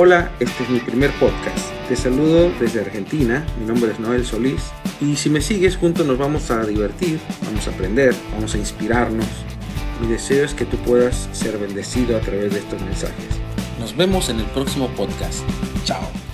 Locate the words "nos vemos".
13.80-14.28